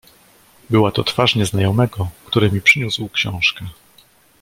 "Była 0.69 0.91
to 0.91 1.03
twarz 1.03 1.35
nieznajomego, 1.35 2.09
który 2.25 2.51
mi 2.51 2.61
przyniósł 2.61 3.09
książkę." 3.09 3.65